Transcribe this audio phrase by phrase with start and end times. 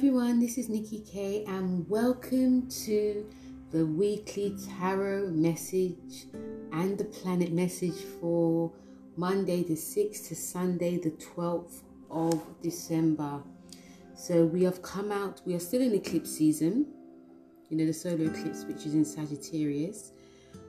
[0.00, 3.26] everyone, this is Nikki K, and welcome to
[3.70, 6.24] the weekly tarot message
[6.72, 8.72] and the planet message for
[9.18, 13.42] Monday the 6th to Sunday the 12th of December.
[14.14, 16.86] So, we have come out, we are still in eclipse season,
[17.68, 20.12] you know, the solar eclipse, which is in Sagittarius,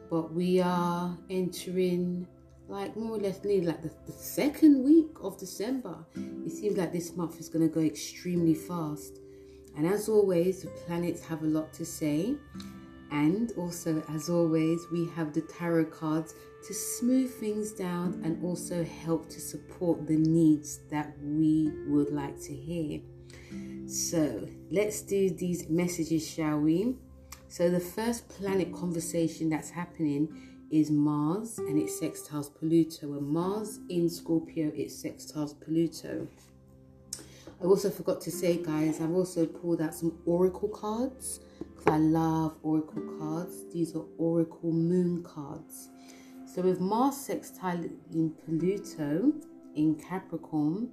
[0.10, 2.28] but we are entering
[2.68, 5.96] like more or less nearly like the, the second week of December.
[6.46, 9.21] It seems like this month is going to go extremely fast.
[9.76, 12.36] And as always, the planets have a lot to say.
[13.12, 16.34] And also, as always, we have the tarot cards
[16.66, 22.40] to smooth things down and also help to support the needs that we would like
[22.42, 23.02] to hear.
[23.88, 26.96] So, let's do these messages, shall we?
[27.50, 30.30] So, the first planet conversation that's happening
[30.72, 33.14] is Mars and it sextiles Pluto.
[33.14, 36.28] And Mars in Scorpio, it sextiles Pluto.
[37.62, 41.98] I also forgot to say, guys, I've also pulled out some oracle cards because I
[41.98, 43.72] love oracle cards.
[43.72, 45.90] These are oracle moon cards.
[46.54, 49.32] So with Mars sextile in Pluto
[49.76, 50.90] in Capricorn,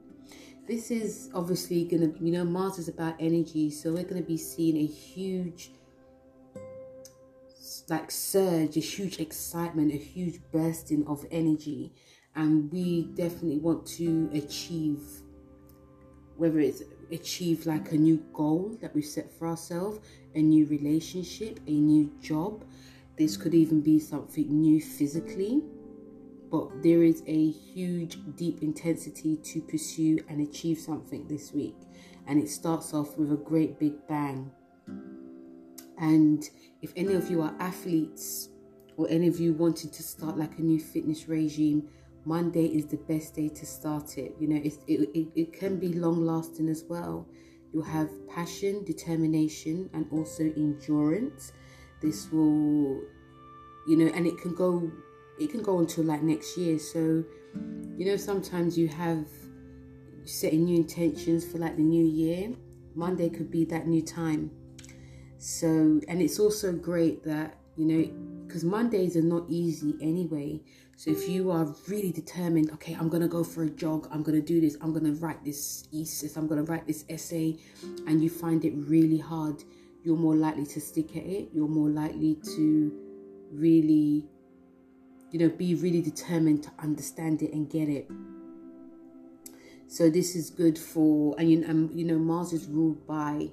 [0.66, 3.70] this is obviously going to, you know, Mars is about energy.
[3.70, 5.70] So we're going to be seeing a huge
[7.88, 11.94] like surge, a huge excitement, a huge bursting of energy.
[12.36, 15.00] And we definitely want to achieve,
[16.38, 19.98] whether it's achieve like a new goal that we've set for ourselves,
[20.34, 22.64] a new relationship, a new job.
[23.18, 25.62] This could even be something new physically.
[26.50, 31.76] But there is a huge, deep intensity to pursue and achieve something this week.
[32.26, 34.50] And it starts off with a great big bang.
[35.98, 36.48] And
[36.80, 38.48] if any of you are athletes
[38.96, 41.88] or any of you wanting to start like a new fitness regime,
[42.28, 44.34] Monday is the best day to start it.
[44.38, 47.26] You know, it, it, it can be long lasting as well.
[47.72, 51.52] You'll have passion, determination, and also endurance.
[52.02, 53.00] This will,
[53.88, 54.90] you know, and it can go,
[55.40, 56.78] it can go until like next year.
[56.78, 57.24] So,
[57.96, 59.26] you know, sometimes you have
[60.24, 62.52] setting new intentions for like the new year.
[62.94, 64.50] Monday could be that new time
[65.38, 70.60] so, and it's also great that, you know, because Mondays are not easy anyway.
[70.98, 74.40] So if you are really determined, okay, I'm gonna go for a jog, I'm gonna
[74.40, 77.56] do this, I'm gonna write this thesis, I'm gonna write this essay,
[78.08, 79.62] and you find it really hard,
[80.02, 81.50] you're more likely to stick at it.
[81.54, 82.92] You're more likely to
[83.52, 84.26] really,
[85.30, 88.10] you know, be really determined to understand it and get it.
[89.86, 93.50] So this is good for, and you, and, you know, Mars is ruled by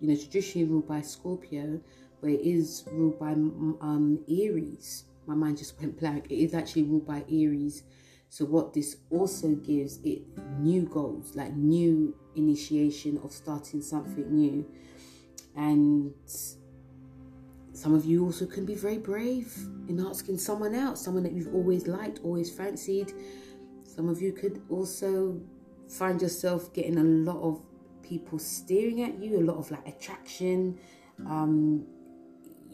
[0.00, 1.80] you know, traditionally ruled by Scorpio,
[2.20, 5.04] but it is ruled by um, Aries.
[5.26, 6.26] My mind just went blank.
[6.30, 7.82] It is actually ruled by Aries.
[8.28, 10.22] So what this also gives it
[10.58, 14.66] new goals, like new initiation of starting something new.
[15.56, 16.12] And
[17.72, 19.54] some of you also can be very brave
[19.88, 23.12] in asking someone out, someone that you've always liked, always fancied.
[23.84, 25.40] Some of you could also
[25.88, 27.62] find yourself getting a lot of
[28.02, 30.78] people staring at you, a lot of like attraction.
[31.26, 31.86] Um,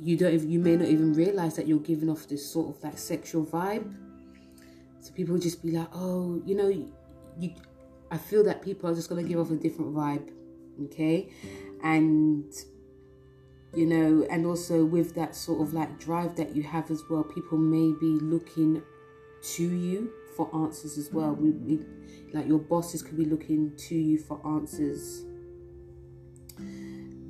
[0.02, 2.98] you don't you may not even realize that you're giving off this sort of like
[2.98, 3.94] sexual vibe.
[5.00, 7.54] So people just be like, oh, you know, you.
[8.10, 10.30] I feel that people are just gonna give off a different vibe,
[10.84, 11.30] okay,
[11.82, 12.44] and
[13.74, 17.24] you know, and also with that sort of like drive that you have as well,
[17.24, 18.82] people may be looking
[19.42, 21.32] to you for answers as well.
[21.32, 21.80] We, we,
[22.32, 25.22] like your bosses could be looking to you for answers.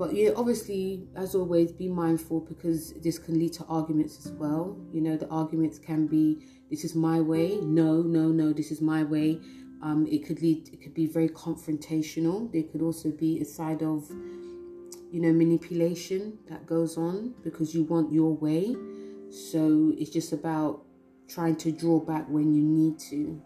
[0.02, 4.76] But yeah, obviously, as always, be mindful because this can lead to arguments as well.
[4.90, 8.52] You know, the arguments can be, "This is my way." No, no, no.
[8.52, 9.38] This is my way.
[9.80, 10.70] Um, it could lead.
[10.72, 12.50] It could be very confrontational.
[12.50, 14.10] There could also be a side of,
[15.12, 18.74] you know, manipulation that goes on because you want your way.
[19.30, 20.82] So it's just about
[21.28, 23.40] trying to draw back when you need to.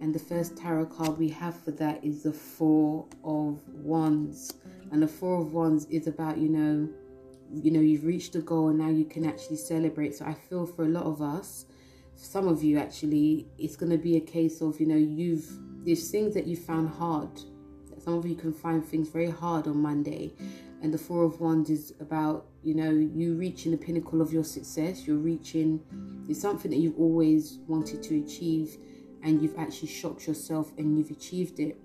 [0.00, 4.54] And the first tarot card we have for that is the Four of Wands.
[4.92, 6.88] And the Four of Wands is about, you know,
[7.52, 10.14] you know, you've reached a goal and now you can actually celebrate.
[10.14, 11.64] So I feel for a lot of us,
[12.14, 15.48] some of you actually, it's going to be a case of, you know, you've,
[15.84, 17.30] there's things that you found hard.
[17.98, 20.32] Some of you can find things very hard on Monday.
[20.80, 24.44] And the Four of Wands is about, you know, you reaching the pinnacle of your
[24.44, 25.06] success.
[25.06, 25.80] You're reaching,
[26.28, 28.76] it's something that you've always wanted to achieve
[29.22, 31.80] and you've actually shocked yourself and you've achieved it.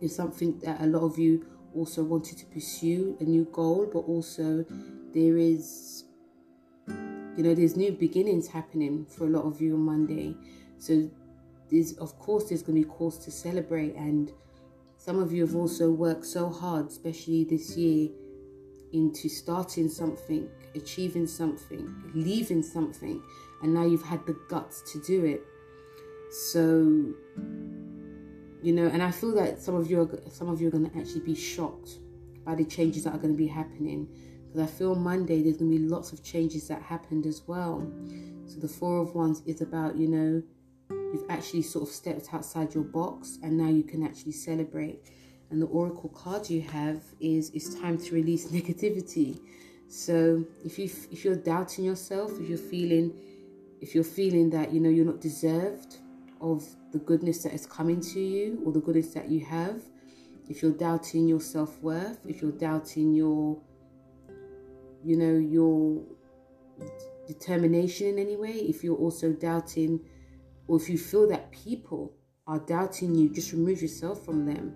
[0.00, 4.00] It's something that a lot of you also wanted to pursue, a new goal, but
[4.00, 4.64] also
[5.12, 6.04] there is,
[6.88, 10.36] you know, there's new beginnings happening for a lot of you on Monday.
[10.78, 11.10] So
[11.70, 14.30] there's, of course, there's going to be cause to celebrate and
[15.04, 18.08] Some of you have also worked so hard, especially this year,
[18.94, 23.22] into starting something, achieving something, leaving something,
[23.62, 25.42] and now you've had the guts to do it.
[26.34, 27.14] So,
[28.60, 30.90] you know, and I feel that some of you are some of you are going
[30.90, 32.00] to actually be shocked
[32.44, 34.08] by the changes that are going to be happening
[34.44, 37.88] because I feel Monday there's going to be lots of changes that happened as well.
[38.46, 40.42] So the four of wands is about you know
[40.90, 45.12] you've actually sort of stepped outside your box and now you can actually celebrate.
[45.50, 49.38] And the oracle card you have is it's time to release negativity.
[49.86, 53.14] So if you if you're doubting yourself, if you're feeling
[53.80, 55.98] if you're feeling that you know you're not deserved
[56.44, 56.62] of
[56.92, 59.80] the goodness that is coming to you or the goodness that you have,
[60.48, 63.58] if you're doubting your self-worth, if you're doubting your
[65.02, 66.02] you know your
[67.26, 70.00] determination in any way, if you're also doubting
[70.68, 72.12] or if you feel that people
[72.46, 74.74] are doubting you, just remove yourself from them.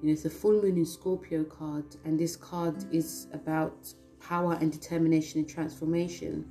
[0.00, 4.54] You know, it's a full moon in Scorpio card, and this card is about power
[4.60, 6.46] and determination and transformation.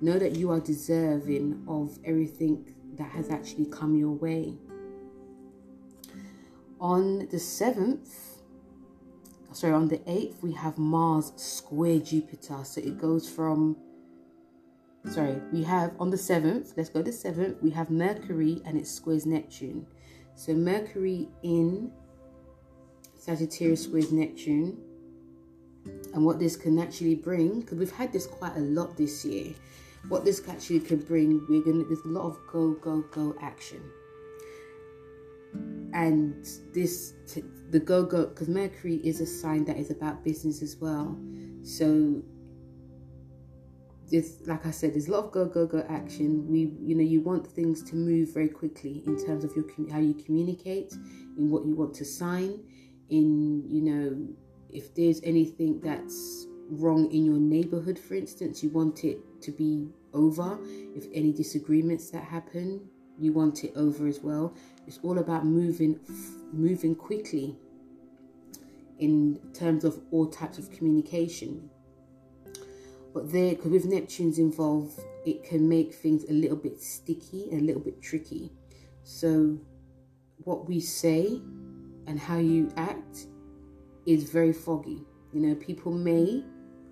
[0.00, 4.54] Know that you are deserving of everything that has actually come your way.
[6.80, 8.40] On the 7th,
[9.52, 12.64] sorry, on the 8th, we have Mars square Jupiter.
[12.64, 13.76] So it goes from
[15.06, 18.86] sorry, we have on the 7th, let's go to 7th, we have Mercury and it
[18.86, 19.86] squares Neptune.
[20.34, 21.90] So Mercury in
[23.18, 24.78] Sagittarius squares Neptune.
[26.14, 29.54] And what this can actually bring, because we've had this quite a lot this year,
[30.08, 33.82] what this actually can bring, we're gonna there's a lot of go, go, go action.
[35.92, 37.14] And this
[37.70, 41.18] the go go because Mercury is a sign that is about business as well.
[41.62, 42.22] So
[44.10, 46.46] it's like I said, there's a lot of go go go action.
[46.48, 49.98] We, you know, you want things to move very quickly in terms of your how
[49.98, 50.92] you communicate,
[51.36, 52.60] in what you want to sign,
[53.10, 54.28] in you know,
[54.70, 59.88] if there's anything that's wrong in your neighborhood, for instance, you want it to be
[60.14, 60.58] over.
[60.94, 62.88] If any disagreements that happen,
[63.18, 64.54] you want it over as well.
[64.86, 65.98] It's all about moving,
[66.52, 67.56] moving quickly
[68.98, 71.70] in terms of all types of communication
[73.18, 77.60] but there, because with Neptune's involved, it can make things a little bit sticky a
[77.60, 78.52] little bit tricky.
[79.02, 79.58] So,
[80.44, 81.40] what we say
[82.06, 83.26] and how you act
[84.06, 85.02] is very foggy.
[85.32, 86.44] You know, people may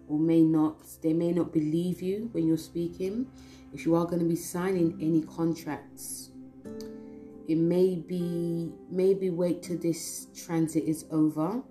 [0.09, 3.27] or may not, they may not believe you when you're speaking.
[3.73, 6.31] If you are going to be signing any contracts,
[7.49, 11.63] it may be maybe wait till this transit is over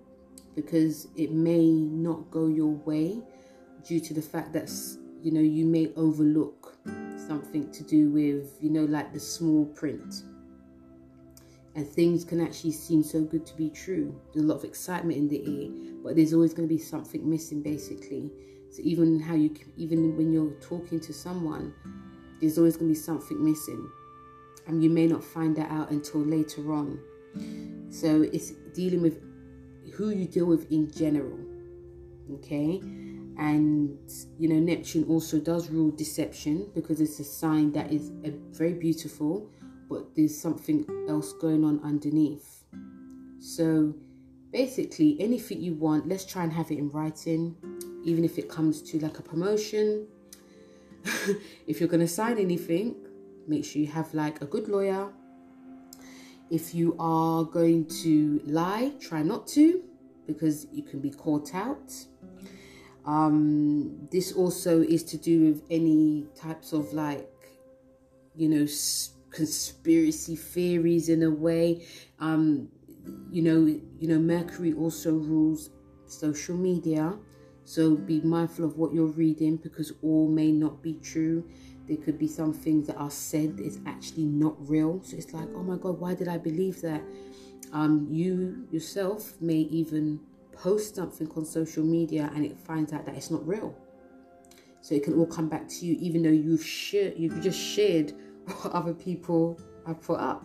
[0.54, 3.20] because it may not go your way
[3.86, 4.70] due to the fact that
[5.22, 6.78] you know you may overlook
[7.28, 10.22] something to do with you know like the small print
[11.76, 14.18] and things can actually seem so good to be true.
[14.32, 17.28] There's a lot of excitement in the air but there's always going to be something
[17.28, 18.30] missing basically.
[18.70, 21.72] So even how you even when you're talking to someone
[22.40, 23.88] there's always going to be something missing.
[24.66, 26.98] And you may not find that out until later on.
[27.90, 29.22] So it's dealing with
[29.94, 31.38] who you deal with in general
[32.34, 32.80] okay?
[33.38, 33.98] And
[34.38, 38.72] you know neptune also does rule deception because it's a sign that is a, very
[38.72, 39.50] beautiful
[39.88, 42.64] but there's something else going on underneath.
[43.38, 43.94] So
[44.52, 47.54] basically anything you want let's try and have it in writing
[48.04, 50.06] even if it comes to like a promotion.
[51.66, 52.96] If you're going to sign anything
[53.46, 55.12] make sure you have like a good lawyer.
[56.50, 59.82] If you are going to lie try not to
[60.26, 61.92] because you can be caught out.
[63.04, 67.30] Um, this also is to do with any types of like,
[68.34, 68.66] you know,
[69.36, 71.86] conspiracy theories in a way.
[72.18, 72.68] Um,
[73.30, 73.66] you know,
[74.00, 75.70] you know, Mercury also rules
[76.06, 77.14] social media.
[77.64, 81.44] So be mindful of what you're reading because all may not be true.
[81.86, 85.02] There could be some things that are said is actually not real.
[85.02, 87.02] So it's like, oh my God, why did I believe that?
[87.72, 90.20] Um, you yourself may even
[90.52, 93.76] post something on social media and it finds out that it's not real.
[94.80, 98.14] So it can all come back to you, even though you've shared, you've just shared
[98.46, 100.44] what other people have put up.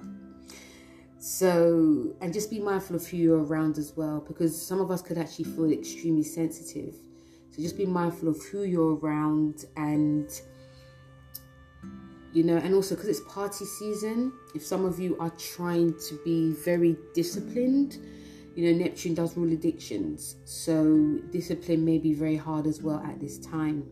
[1.20, 5.02] So, and just be mindful of who you're around as well, because some of us
[5.02, 6.96] could actually feel extremely sensitive.
[7.52, 10.30] So just be mindful of who you're around and
[12.34, 16.20] you know, and also because it's party season, if some of you are trying to
[16.24, 17.98] be very disciplined,
[18.56, 23.20] you know, Neptune does rule addictions, so discipline may be very hard as well at
[23.20, 23.86] this time.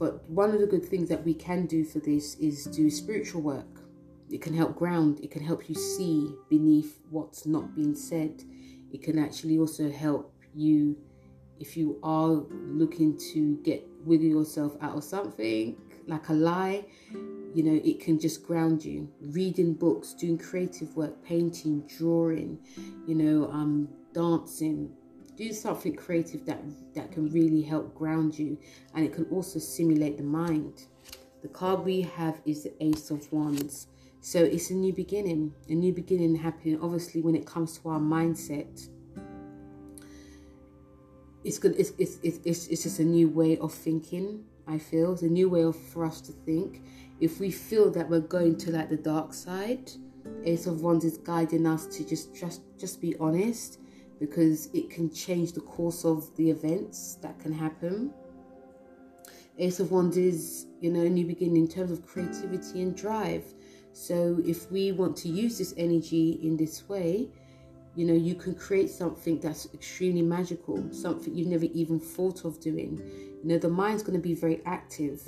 [0.00, 3.42] But one of the good things that we can do for this is do spiritual
[3.42, 3.82] work.
[4.30, 8.42] It can help ground, it can help you see beneath what's not being said.
[8.92, 10.96] it can actually also help you
[11.58, 15.76] if you are looking to get wiggle yourself out of something
[16.06, 16.84] like a lie
[17.54, 22.58] you know it can just ground you reading books doing creative work painting drawing
[23.06, 24.90] you know um dancing
[25.40, 26.60] do something creative that
[26.94, 28.58] that can really help ground you
[28.94, 30.84] and it can also simulate the mind.
[31.40, 33.86] The card we have is the ace of wands.
[34.20, 35.54] So it's a new beginning.
[35.70, 38.88] A new beginning happening obviously when it comes to our mindset.
[41.42, 45.14] It's good it's it's it's, it's just a new way of thinking i feel.
[45.14, 46.82] It's a new way of for us to think.
[47.18, 49.90] If we feel that we're going to like the dark side
[50.44, 53.79] ace of wands is guiding us to just just just be honest
[54.20, 58.12] because it can change the course of the events that can happen.
[59.58, 63.44] Ace of wands is you know a new beginning in terms of creativity and drive.
[63.92, 67.28] So if we want to use this energy in this way
[67.96, 72.60] you know you can create something that's extremely magical something you've never even thought of
[72.60, 72.98] doing.
[73.42, 75.26] You know the mind's going to be very active.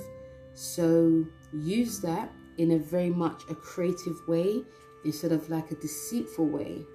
[0.53, 4.63] So use that in a very much a creative way
[5.03, 6.85] instead of like a deceitful way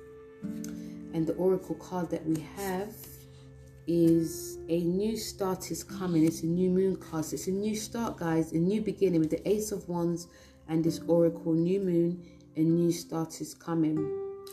[1.14, 2.94] and the oracle card that we have
[3.86, 6.24] is a new start is coming.
[6.24, 7.24] It's a new moon card.
[7.24, 8.52] So it's a new start guys.
[8.52, 10.28] A new beginning with the ace of wands
[10.68, 11.54] and this oracle.
[11.54, 12.22] New moon
[12.58, 13.96] a new start is coming.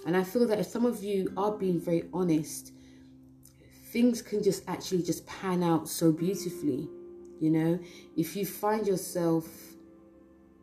[0.05, 2.71] And I feel that if some of you are being very honest,
[3.91, 6.87] things can just actually just pan out so beautifully.
[7.41, 7.79] You know,
[8.15, 9.47] if you find yourself,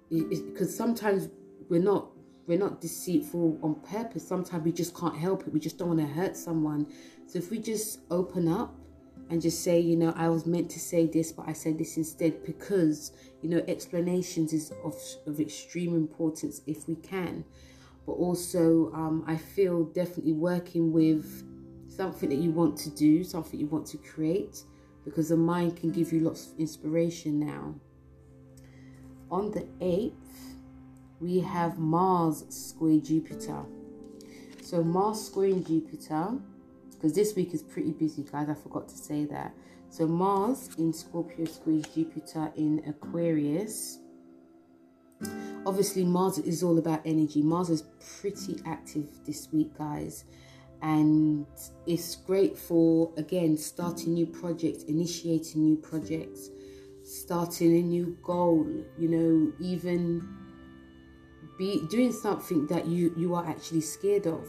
[0.09, 1.29] because sometimes
[1.69, 2.12] we're not
[2.47, 4.27] we're not deceitful on purpose.
[4.27, 5.53] Sometimes we just can't help it.
[5.53, 6.87] We just don't want to hurt someone.
[7.27, 8.75] So if we just open up
[9.31, 11.97] and just say, you know, I was meant to say this, but I said this
[11.97, 14.95] instead because, you know, explanations is of,
[15.27, 17.45] of extreme importance if we can
[18.07, 21.45] but also um, I feel definitely working with
[21.89, 24.63] something that you want to do, something you want to create,
[25.05, 27.75] because the mind can give you lots of inspiration now.
[29.31, 30.13] On the 8th,
[31.23, 33.63] we have Mars square Jupiter.
[34.63, 36.39] So Mars squaring Jupiter,
[36.91, 38.49] because this week is pretty busy, guys.
[38.49, 39.55] I forgot to say that.
[39.89, 43.99] So Mars in Scorpio squares Jupiter in Aquarius
[45.67, 47.43] obviously Mars is all about energy.
[47.43, 47.85] Mars is
[48.21, 50.25] pretty active this week, guys.
[50.83, 51.47] And
[51.87, 56.51] it's great for, again, starting new projects, initiating new projects,
[57.05, 58.67] starting a new goal,
[58.99, 60.29] you know, even
[61.59, 64.49] be doing something that you, you are actually scared of.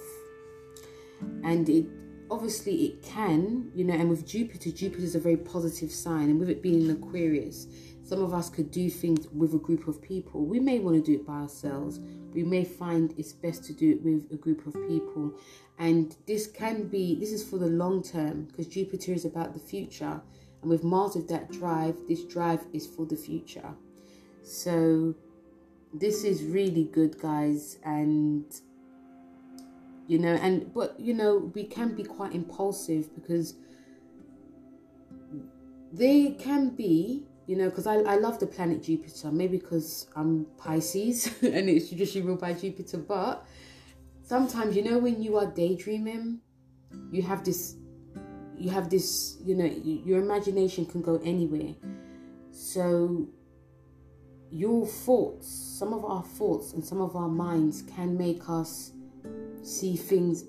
[1.43, 1.85] And it
[2.29, 6.29] obviously it can, you know, and with Jupiter, Jupiter is a very positive sign.
[6.29, 7.67] And with it being in Aquarius,
[8.03, 10.45] some of us could do things with a group of people.
[10.45, 11.99] We may want to do it by ourselves.
[12.33, 15.33] We may find it's best to do it with a group of people.
[15.77, 19.59] And this can be, this is for the long term because Jupiter is about the
[19.59, 20.21] future.
[20.61, 23.73] And with Mars with that drive, this drive is for the future.
[24.43, 25.15] So
[25.93, 27.77] this is really good, guys.
[27.83, 28.45] And
[30.07, 33.55] you know, and but you know, we can be quite impulsive because
[35.91, 40.45] they can be you know, because I, I love the planet Jupiter, maybe because I'm
[40.57, 43.45] Pisces and it's traditionally ruled by Jupiter, but
[44.23, 46.39] sometimes, you know, when you are daydreaming,
[47.11, 47.75] you have this,
[48.57, 51.75] you have this, you know, your imagination can go anywhere.
[52.51, 53.27] So
[54.53, 58.91] your thoughts, some of our thoughts and some of our minds can make us
[59.63, 60.45] see things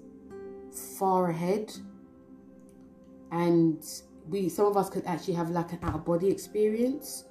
[0.98, 1.72] far ahead.
[3.32, 3.82] And
[4.28, 7.24] we some of us could actually have like an out of body experience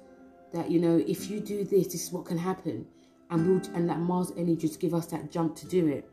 [0.52, 2.86] that you know if you do this this is what can happen.
[3.30, 6.10] And we'll and that mars energy just give us that jump to do it.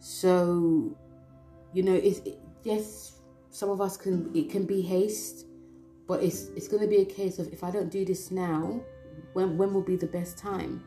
[0.00, 0.96] So
[1.72, 3.20] you know it's it, yes
[3.50, 5.46] some of us can it can be haste
[6.10, 8.80] but it's it's going to be a case of if i don't do this now
[9.32, 10.82] when when will be the best time?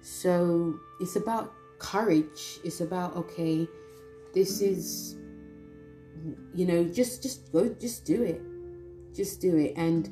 [0.00, 2.58] So it's about courage.
[2.64, 3.68] It's about okay
[4.34, 5.16] this is
[6.54, 8.40] you know just just go just do it.
[9.14, 9.74] Just do it.
[9.76, 10.06] And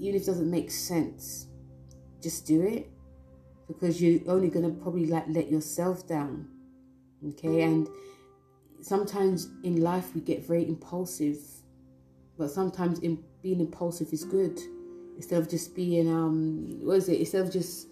[0.00, 1.46] even if it doesn't make sense
[2.22, 2.88] just do it.
[3.68, 6.48] Because you're only going to probably like let yourself down
[7.30, 7.62] okay?
[7.62, 7.88] And
[8.80, 11.38] sometimes in life we get very impulsive
[12.36, 14.58] but sometimes in being impulsive is good.
[15.16, 17.20] Instead of just being um what is it?
[17.20, 17.88] Instead of just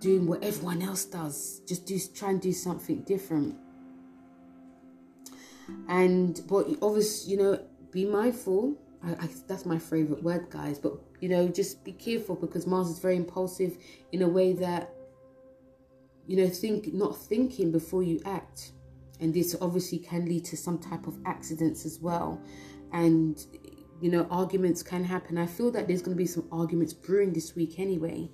[0.00, 3.56] doing what everyone else does just do try and do something different.
[5.88, 8.76] And but obviously you know be mindful.
[9.04, 10.78] I, I, that's my favorite word guys.
[10.78, 13.76] But you know just be careful because mars is very impulsive
[14.12, 14.94] in a way that
[16.26, 18.72] you know think not thinking before you act.
[19.20, 22.40] And this obviously can lead to some type of accidents as well.
[22.92, 23.44] And
[24.02, 25.38] you know arguments can happen.
[25.38, 28.28] I feel that there's going to be some arguments brewing this week anyway.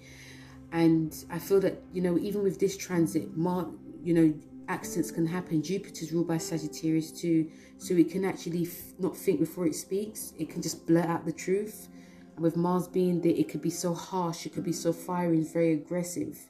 [0.73, 3.69] And i feel that you know even with this transit mark
[4.03, 4.35] you know
[4.69, 5.63] accidents can happen.
[5.63, 10.33] Jupiter's ruled by sagittarius too so it can actually f- not think before it speaks.
[10.39, 11.89] It can just blurt out the truth.
[12.35, 15.43] And with mars being there it could be so harsh it could be so fiery
[15.43, 16.49] very aggressive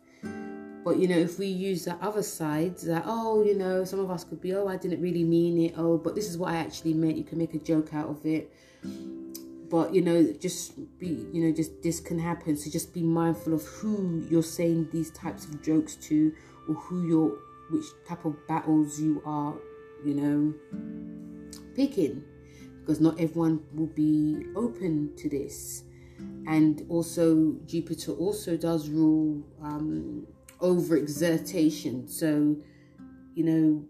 [0.88, 4.10] but you know, if we use the other side, that oh, you know, some of
[4.10, 5.74] us could be, oh, I didn't really mean it.
[5.76, 7.18] Oh, but this is what I actually meant.
[7.18, 8.50] You can make a joke out of it.
[9.68, 12.56] But you know, just be, you know, just this can happen.
[12.56, 16.32] So just be mindful of who you're saying these types of jokes to,
[16.66, 17.38] or who you're,
[17.70, 19.56] which type of battles you are,
[20.06, 20.54] you know,
[21.76, 22.24] picking,
[22.80, 25.82] because not everyone will be open to this.
[26.46, 30.26] And also, Jupiter also does rule um,
[30.60, 32.08] overexertion.
[32.08, 32.56] So,
[33.34, 33.84] you know,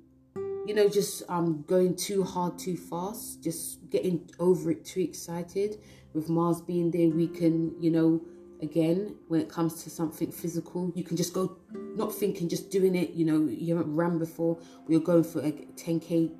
[0.66, 5.80] you know, just um going too hard too fast, just getting over it too excited.
[6.14, 8.20] With Mars being there, we can, you know,
[8.62, 11.56] again, when it comes to something physical, you can just go
[11.94, 14.58] not thinking, just doing it, you know, you haven't ran before,
[14.88, 16.32] you're going for like 10k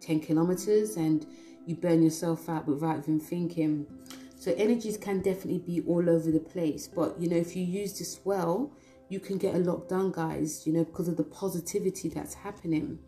[0.00, 1.26] 10 kilometers and
[1.66, 3.86] you burn yourself out without even thinking.
[4.36, 6.86] So energies can definitely be all over the place.
[6.86, 8.72] But you know, if you use this well,
[9.08, 12.98] you can get a lot done, guys, you know, because of the positivity that's happening.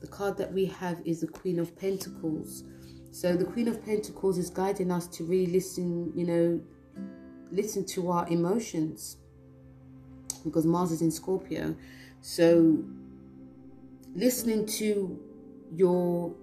[0.00, 2.64] The card that we have is the Queen of Pentacles.
[3.10, 6.60] So the Queen of Pentacles is guiding us to really listen, you know,
[7.50, 9.16] listen to our emotions
[10.44, 11.74] because Mars is in Scorpio.
[12.20, 12.82] So
[14.14, 15.18] listening to
[15.74, 16.34] your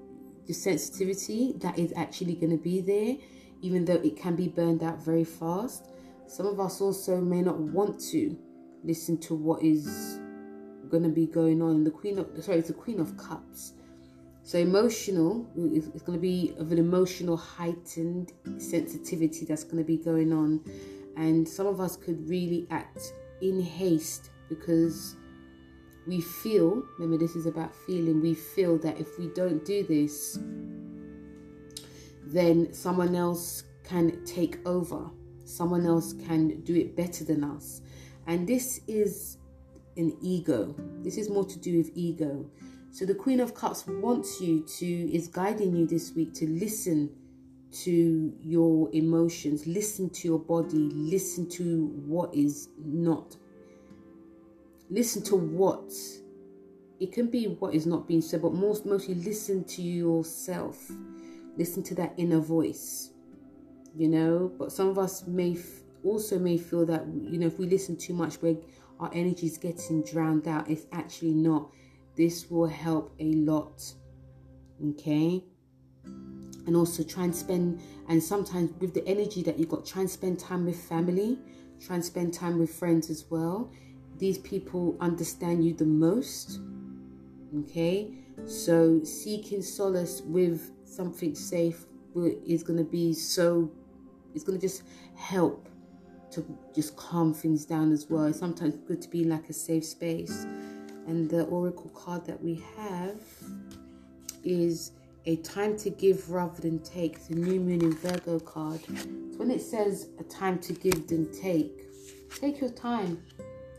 [0.47, 3.17] the sensitivity that is actually going to be there,
[3.61, 5.89] even though it can be burned out very fast.
[6.25, 8.37] Some of us also may not want to
[8.87, 10.19] listen to what is
[10.89, 11.83] going to be going on.
[11.83, 13.73] The Queen of sorry, it's the Queen of Cups.
[14.43, 19.97] So emotional, it's going to be of an emotional heightened sensitivity that's going to be
[19.97, 20.63] going on,
[21.17, 23.11] and some of us could really act
[23.41, 25.17] in haste because
[26.07, 26.81] we feel.
[26.97, 28.21] Remember, this is about feeling.
[28.21, 30.39] We feel that if we don't do this,
[32.23, 35.09] then someone else can take over.
[35.43, 37.81] Someone else can do it better than us.
[38.27, 39.37] And this is
[39.95, 40.75] an ego.
[41.01, 42.49] This is more to do with ego.
[42.91, 47.09] So the Queen of Cups wants you to, is guiding you this week to listen
[47.83, 53.35] to your emotions, listen to your body, listen to what is not.
[54.89, 55.91] Listen to what
[56.99, 60.91] it can be what is not being said, but most mostly listen to yourself.
[61.57, 63.11] Listen to that inner voice.
[63.95, 65.57] You know, but some of us may
[66.03, 68.55] also may feel that you know if we listen too much where
[68.99, 71.71] our energy is getting drowned out it's actually not.
[72.15, 73.83] This will help a lot
[74.89, 75.43] okay?
[76.65, 77.79] And also try and spend
[78.09, 81.37] and sometimes with the energy that you've got try and spend time with family
[81.79, 83.71] try and spend time with friends as well.
[84.17, 86.59] These people understand you the most
[87.55, 88.13] okay?
[88.45, 93.71] So seeking solace with something safe is going to be so
[94.33, 94.83] it's going to just
[95.15, 95.67] help
[96.31, 98.25] to just calm things down as well.
[98.25, 100.45] It's sometimes good to be in like a safe space.
[101.07, 103.21] And the oracle card that we have
[104.43, 104.91] is
[105.25, 107.27] a time to give rather than take.
[107.27, 108.81] The new moon in Virgo card.
[108.85, 108.93] So
[109.37, 111.83] when it says a time to give than take,
[112.39, 113.23] take your time.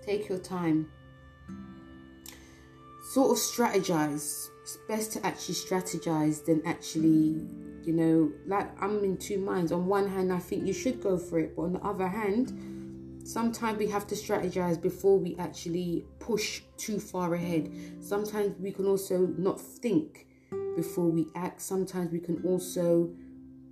[0.04, 0.90] Take your time.
[3.12, 4.48] Sort of strategize.
[4.62, 7.46] It's best to actually strategize than actually
[7.88, 9.72] you know, like I'm in two minds.
[9.72, 13.26] On one hand, I think you should go for it, but on the other hand,
[13.26, 17.72] sometimes we have to strategize before we actually push too far ahead.
[18.00, 20.26] Sometimes we can also not think
[20.76, 21.62] before we act.
[21.62, 23.10] Sometimes we can also,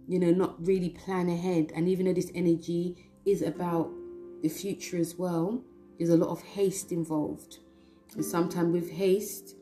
[0.08, 1.70] you know, not really plan ahead.
[1.76, 3.90] And even though this energy is about
[4.40, 5.62] the future as well,
[5.98, 7.58] there's a lot of haste involved.
[8.14, 9.56] And sometimes with haste,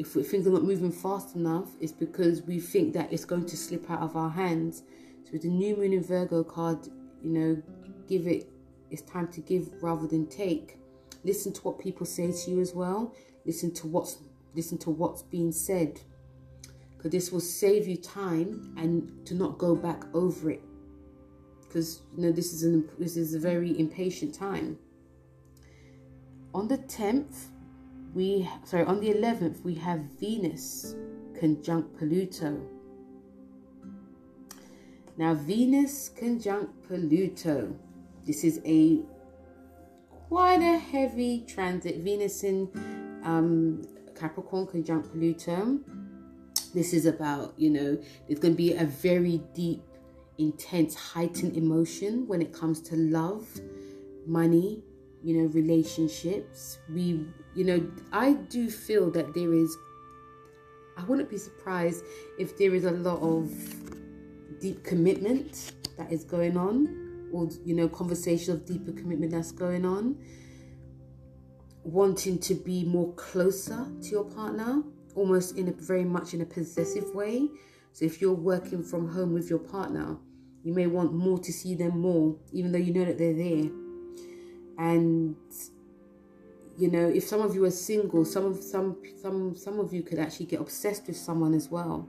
[0.00, 3.56] if things are not moving fast enough, it's because we think that it's going to
[3.56, 4.82] slip out of our hands.
[5.24, 6.88] So with the new moon in Virgo card,
[7.22, 7.62] you know,
[8.08, 8.48] give it,
[8.90, 10.78] it's time to give rather than take.
[11.22, 13.14] Listen to what people say to you as well.
[13.44, 14.16] Listen to what's
[14.54, 16.00] listen to what's being said.
[16.96, 20.62] Because this will save you time and to not go back over it.
[21.60, 24.78] Because you know this is an this is a very impatient time.
[26.54, 27.48] On the 10th,
[28.14, 30.94] we sorry on the 11th we have Venus
[31.38, 32.60] conjunct Pluto.
[35.16, 37.76] Now Venus conjunct Pluto.
[38.26, 39.00] This is a
[40.28, 41.98] quite a heavy transit.
[41.98, 42.68] Venus in
[43.24, 43.82] um,
[44.18, 45.80] Capricorn conjunct Pluto.
[46.72, 49.82] This is about, you know, it's going to be a very deep,
[50.38, 53.48] intense, heightened emotion when it comes to love,
[54.26, 54.84] money,
[55.22, 56.78] you know, relationships.
[56.88, 59.76] We, you know, I do feel that there is,
[60.96, 62.04] I wouldn't be surprised
[62.38, 63.50] if there is a lot of
[64.60, 69.84] deep commitment that is going on, or, you know, conversation of deeper commitment that's going
[69.84, 70.16] on.
[71.82, 74.82] Wanting to be more closer to your partner,
[75.14, 77.48] almost in a very much in a possessive way.
[77.92, 80.18] So if you're working from home with your partner,
[80.62, 83.70] you may want more to see them more, even though you know that they're there
[84.80, 85.36] and
[86.80, 90.02] you know if some of you are single some of some some some of you
[90.02, 92.08] could actually get obsessed with someone as well.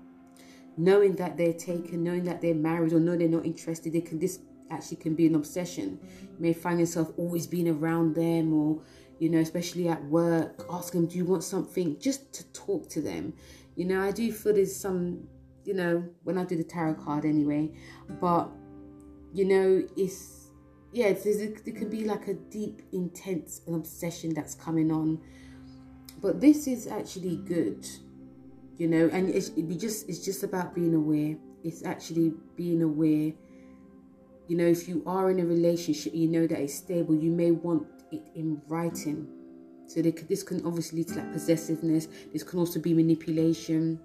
[0.77, 4.17] Knowing that they're taken knowing that they're married or know they're not interested they can
[4.17, 5.99] this actually can be an obsession.
[6.21, 8.81] You may find yourself always being around them or
[9.19, 11.99] you know especially at work ask them do you want something?
[11.99, 13.34] Just to talk to them.
[13.75, 15.27] You know i do feel there's some
[15.65, 17.71] you know when i do the tarot card anyway
[18.19, 18.49] but
[19.34, 20.40] you know it's
[20.93, 25.19] yeah, there can be like a deep, intense obsession that's coming on.
[26.21, 27.88] But this is actually good,
[28.77, 31.36] you know, and it's it just it's just about being aware.
[31.63, 33.34] It's actually being aware.
[34.47, 37.15] You know, if you are in a relationship, you know that it's stable.
[37.15, 39.27] You may want it in writing.
[39.88, 42.08] So could, this can obviously lead to like possessiveness.
[42.34, 43.99] This can also be manipulation.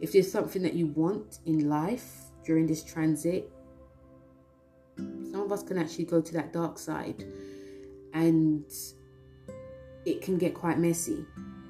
[0.00, 3.50] If there's something that you want in life during this transit,
[5.30, 7.24] some of us can actually go to that dark side
[8.12, 8.64] and
[10.04, 11.24] it can get quite messy.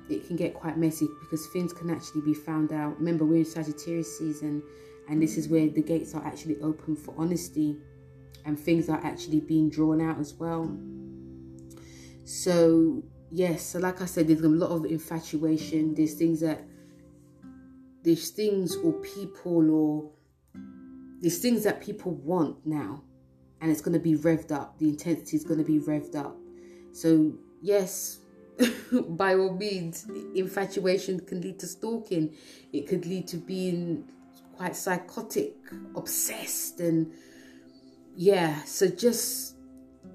[0.08, 2.98] It can get quite messy because things can actually be found out.
[2.98, 4.62] Remember, we're in Sagittarius season,
[5.08, 7.76] and this is where the gates are actually open for honesty
[8.44, 10.76] and things are actually being drawn out as well.
[12.24, 15.94] So, yes, so like I said, there's a lot of infatuation.
[15.94, 16.64] There's things that,
[18.02, 20.10] there's things or people or
[21.20, 23.02] there's things that people want now
[23.60, 24.78] and it's going to be revved up.
[24.78, 26.36] The intensity is going to be revved up.
[26.92, 28.20] So, yes,
[28.92, 32.36] by all means, infatuation can lead to stalking.
[32.72, 34.08] It could lead to being
[34.56, 35.56] quite psychotic,
[35.96, 37.12] obsessed, and
[38.14, 38.62] yeah.
[38.64, 39.56] So just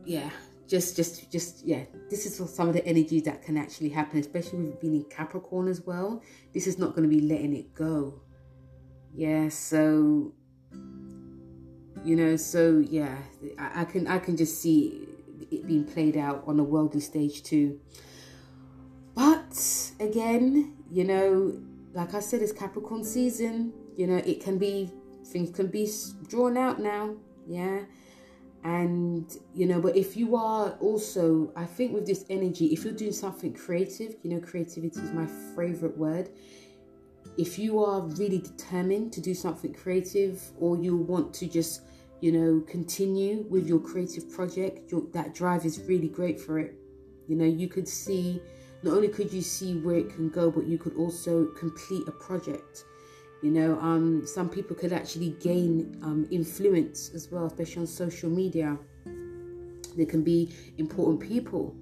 [0.06, 0.30] yeah,
[0.68, 1.86] just just just yeah.
[2.10, 5.68] This is some of the energy that can actually happen, especially with being in Capricorn
[5.68, 6.22] as well.
[6.54, 8.22] This is not going to be letting it go.
[9.14, 9.50] Yeah.
[9.50, 10.34] So
[12.06, 13.18] you know so yeah
[13.58, 15.08] I, I, can i can just see
[15.52, 17.80] it being played out on a worldly stage too.
[19.14, 21.60] But again you know
[21.94, 23.74] like i said it's capricorn season.
[23.96, 24.92] You know it can be
[25.26, 25.90] things can be
[26.28, 27.16] drawn out now
[27.48, 27.82] yeah?
[28.64, 32.94] And you know but if you are also i think with this energy if you're
[32.94, 36.30] doing something creative you know creativity is my favorite word.
[37.38, 41.82] If you are really determined to do something creative or you want to just
[42.22, 44.92] you know, continue with your creative project.
[44.92, 46.76] Your, that drive is really great for it.
[47.28, 48.42] You know, you could see,
[48.84, 52.12] not only could you see where it can go, but you could also complete a
[52.12, 52.86] project.
[53.42, 58.30] You know, um, some people could actually gain um, influence as well, especially on social
[58.30, 58.78] media.
[59.96, 61.76] There can be important people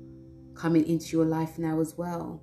[0.56, 2.42] coming into your life now as well.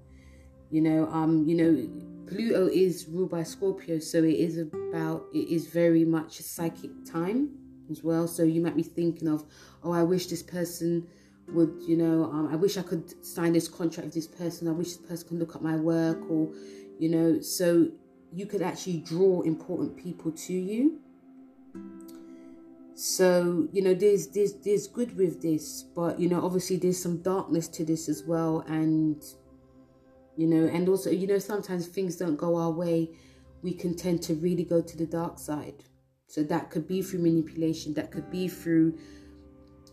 [0.70, 5.48] You know, um, you know, Pluto is ruled by Scorpio, so it is about it
[5.48, 7.59] is very much a psychic time
[7.90, 8.26] as well.
[8.26, 9.44] So you might be thinking of,
[9.82, 11.06] oh, I wish this person
[11.48, 14.68] would, you know, um, I wish I could sign this contract with this person.
[14.68, 16.48] I wish this person could look at my work, or,
[16.98, 17.90] you know, so
[18.32, 21.00] you could actually draw important people to you.
[22.94, 27.22] So you know, there's there's there's good with this, but you know, obviously there's some
[27.22, 29.24] darkness to this as well, and
[30.36, 33.10] you know, and also you know, sometimes things don't go our way.
[33.62, 35.84] We can tend to really go to the dark side
[36.30, 38.96] so that could be through manipulation, that could be through,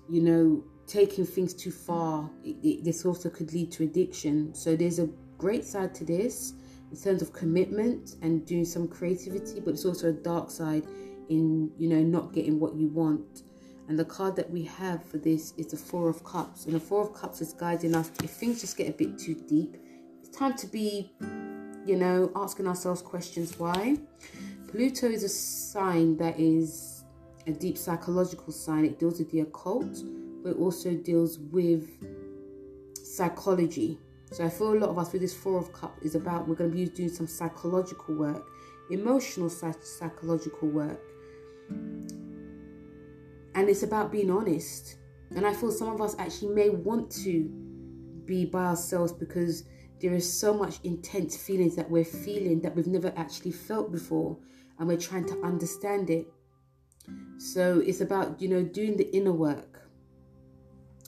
[0.08, 2.30] you know, taking things too far.
[2.44, 4.54] It, it, this also could lead to addiction.
[4.54, 6.54] So there's a great side to this
[6.92, 10.86] in terms of commitment and doing some creativity, but it's also a dark side
[11.30, 13.42] in, you know, not getting what you want.
[13.90, 16.66] And the card that we have for this is the Four of Cups.
[16.66, 19.34] And the Four of Cups is guiding us if things just get a bit too
[19.34, 19.76] deep.
[20.22, 21.12] It's time to be,
[21.84, 23.98] you know, asking ourselves questions why.
[24.68, 27.04] Pluto is a sign that is
[27.48, 28.86] a deep psychological sign.
[28.86, 30.04] It deals with the occult,
[30.44, 31.90] but it also deals with
[33.02, 33.98] psychology.
[34.32, 36.56] So I feel a lot of us with this Four of Cups is about we're
[36.56, 38.46] going to be doing some psychological work,
[38.92, 41.00] emotional psychological work.
[41.70, 44.98] And it's about being honest.
[45.36, 47.50] And I feel some of us actually may want to
[48.26, 49.64] be by ourselves because
[50.00, 54.38] there is so much intense feelings that we're feeling that we've never actually felt before
[54.78, 56.28] and we're trying to understand it.
[57.38, 59.82] So it's about you know doing the inner work.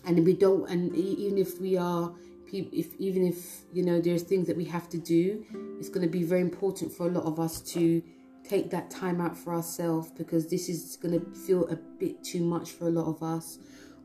[0.05, 2.13] And we don't and even if we are
[2.51, 5.45] if even if you know there's things that we have to do
[5.77, 8.01] it's going to be very important for a lot of us to
[8.47, 12.43] take that time out for ourselves because this is going to feel a bit too
[12.43, 13.59] much for a lot of us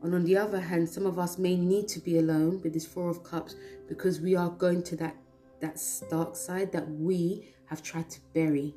[0.05, 2.85] and on the other hand some of us may need to be alone with this
[2.85, 3.55] four of cups
[3.87, 5.15] because we are going to that
[5.61, 8.75] that dark side that we have tried to bury.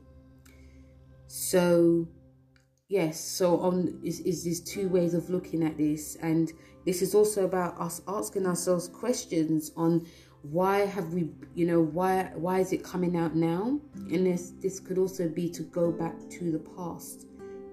[1.27, 2.09] So
[2.89, 6.17] yes so on is, is these two ways of looking at this.
[6.23, 6.51] And
[6.87, 10.07] this is also about us asking ourselves questions on
[10.43, 13.79] why have we you know why why is it coming out now?
[14.11, 17.27] And this this could also be to go back to the past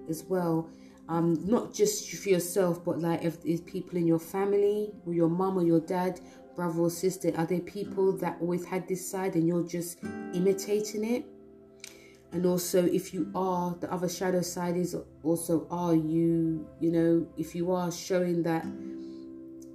[0.08, 0.68] as well
[1.08, 5.28] um not just for yourself but like if there's people in your family or your
[5.28, 6.20] mom or your dad
[6.56, 9.98] brother or sister are there people that always had this side and you're just
[10.32, 11.26] imitating it?
[12.32, 17.26] And also if you are the other shadow side is also are you you know
[17.36, 18.64] if you are showing that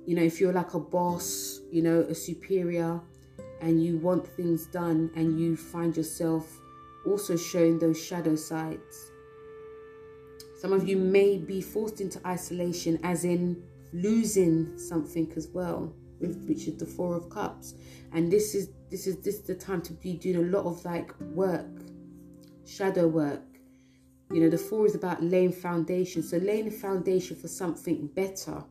[0.05, 2.99] you know if you're like a boss you know a superior
[3.61, 6.59] and you want things done and you find yourself
[7.05, 9.10] also showing those shadow sides
[10.61, 13.61] some of you may be forced into isolation as in
[13.93, 17.73] losing something as well which is the four of cups
[18.13, 20.83] and this is this is this is the time to be doing a lot of
[20.85, 21.65] like work
[22.71, 23.41] shadow work.
[24.31, 26.23] You know, the four is about laying foundation.
[26.23, 28.63] So laying the foundation for something better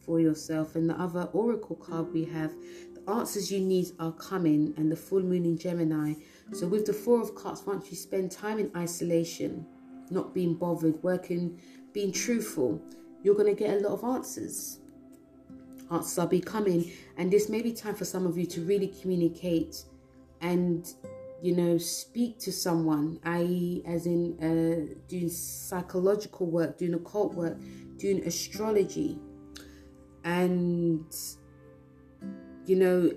[0.00, 0.74] for yourself.
[0.74, 2.52] And the other oracle card we have,
[2.94, 6.14] the answers you need are coming and the full moon in Gemini.
[6.52, 9.66] So with the four of cups, once you spend time in isolation,
[10.10, 11.60] not being bothered, working,
[11.92, 12.80] being truthful,
[13.22, 14.78] you're going to get a lot of answers.
[15.90, 19.84] Answers are becoming, and this may be time for some of you to really communicate
[20.40, 20.92] and
[21.44, 27.58] you know, speak to someone, i.e., as in uh, doing psychological work, doing occult work,
[27.98, 29.18] doing astrology,
[30.24, 31.04] and
[32.64, 33.12] you know,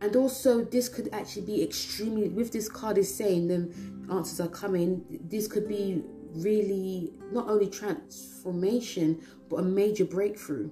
[0.00, 2.28] and also this could actually be extremely.
[2.28, 3.72] With this card is saying the
[4.10, 5.04] answers are coming.
[5.28, 6.02] This could be
[6.34, 10.70] really not only transformation but a major breakthrough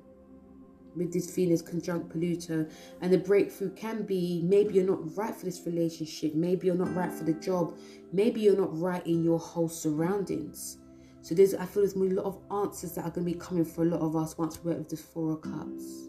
[0.97, 2.67] with this Venus conjunct Pluto.
[3.01, 6.95] And the breakthrough can be maybe you're not right for this relationship, maybe you're not
[6.95, 7.77] right for the job,
[8.13, 10.79] maybe you're not right in your whole surroundings.
[11.23, 13.65] So there's I feel there's a lot of answers that are going to be coming
[13.65, 16.09] for a lot of us once we work with the Four of Cups.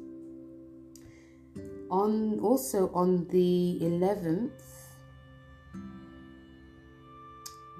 [1.89, 4.74] On also on the 11th,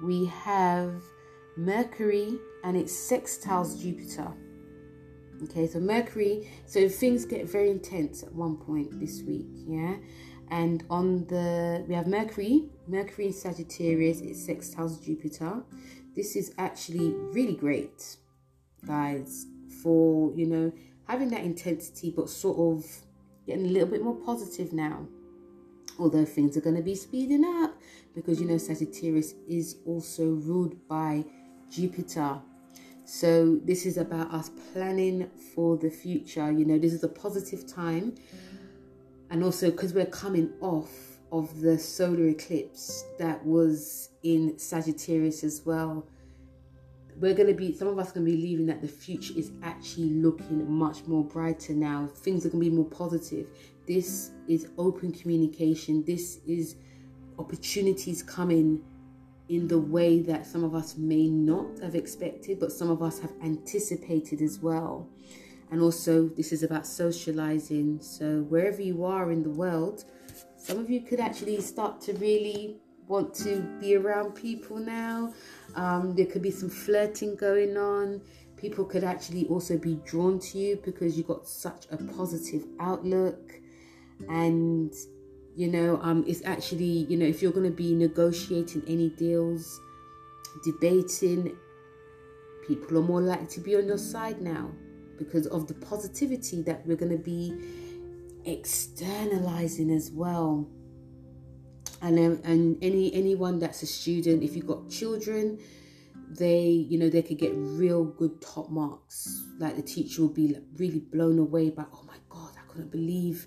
[0.02, 1.02] we have
[1.56, 4.32] Mercury and its sextiles Jupiter.
[5.44, 9.96] Okay, so Mercury, so things get very intense at one point this week, yeah.
[10.50, 15.62] And on the we have Mercury, Mercury in Sagittarius, it sextiles Jupiter.
[16.14, 18.16] This is actually really great,
[18.86, 19.46] guys,
[19.82, 20.72] for you know
[21.08, 22.86] having that intensity, but sort of
[23.46, 25.06] getting a little bit more positive now.
[25.98, 27.74] Although things are going to be speeding up
[28.16, 31.24] because you know Sagittarius is also ruled by
[31.70, 32.40] Jupiter
[33.06, 36.50] so this is about us planning for the future.
[36.50, 38.16] You know, this is a positive time.
[39.30, 40.90] And also because we're coming off
[41.30, 46.08] of the solar eclipse that was in Sagittarius as well.
[47.16, 49.52] We're going to be, some of us going to be leaving that the future is
[49.62, 52.08] actually looking much more brighter now.
[52.12, 53.46] Things are going to be more positive.
[53.86, 56.04] This is open communication.
[56.04, 56.74] This is
[57.38, 58.82] opportunities coming
[59.48, 63.20] in the way that some of us may not have expected, but some of us
[63.20, 65.08] have anticipated as well.
[65.70, 68.00] And also, this is about socializing.
[68.00, 70.04] So, wherever you are in the world,
[70.56, 75.32] some of you could actually start to really want to be around people now.
[75.74, 78.20] Um, there could be some flirting going on.
[78.56, 83.52] People could actually also be drawn to you because you've got such a positive outlook.
[84.28, 84.92] And
[85.56, 89.80] you know um it's actually you know if you're going to be negotiating any deals
[90.64, 91.56] debating
[92.66, 94.70] people are more likely to be on your side now
[95.18, 97.54] because of the positivity that we're going to be
[98.44, 100.68] externalizing as well.
[102.02, 105.58] And um, and any anyone that's a student if you've got children
[106.28, 109.44] they you know they could get real good top marks.
[109.58, 112.90] Like the teacher will be like really blown away by oh my god i couldn't
[112.90, 113.46] believe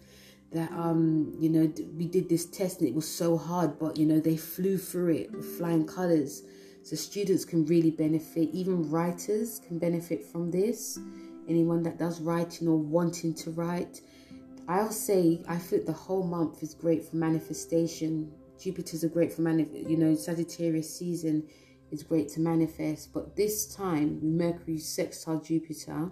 [0.51, 4.05] that um you know we did this test and it was so hard but you
[4.05, 6.43] know they flew through it with flying colors
[6.83, 10.99] so students can really benefit even writers can benefit from this
[11.47, 14.01] anyone that does writing or wanting to write
[14.69, 18.31] I'll say I think the whole month is great for manifestation.
[18.61, 21.47] Jupiter's a great for manif- you know, Sagittarius season
[21.89, 26.11] is great to manifest, but this time Mercury sextile Jupiter,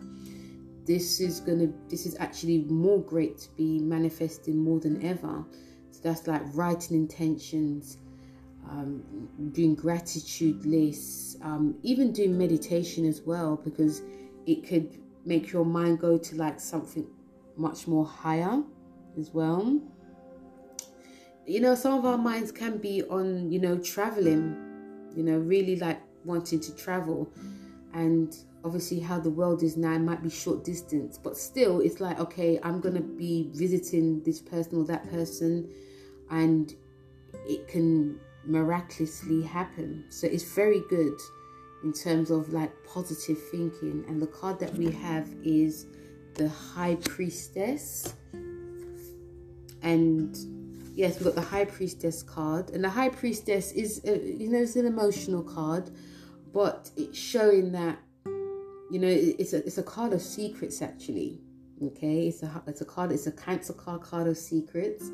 [0.87, 5.43] this is gonna this is actually more great to be manifesting more than ever.
[5.91, 7.97] So that's like writing intentions,
[8.69, 9.03] um,
[9.51, 14.01] doing gratitude lists, um, even doing meditation as well, because
[14.45, 17.05] it could make your mind go to like something
[17.57, 18.63] much more higher
[19.19, 19.81] as well.
[21.45, 24.55] You know, some of our minds can be on, you know, traveling,
[25.15, 27.31] you know, really like wanting to travel.
[27.93, 28.35] And
[28.67, 32.59] obviously, how the world is now, might be short distance, but still, it's like, okay,
[32.61, 35.71] I'm to be visiting this person or that person,
[36.29, 36.75] and
[37.47, 40.03] it can miraculously happen.
[40.09, 41.17] So it's very good
[41.83, 44.03] in terms of like positive thinking.
[44.07, 45.85] And the card that we have is
[46.35, 48.13] the High Priestess.
[49.81, 50.35] And
[50.93, 52.71] yes, we've got the High Priestess card.
[52.71, 55.89] And the High Priestess is, a, you know, it's an emotional card,
[56.53, 57.99] but it's showing that,
[58.91, 61.41] you know, it's a, it's a card of secrets actually.
[61.83, 63.11] Okay, it's a it's a card.
[63.11, 65.11] It's a Cancer card, card of secrets,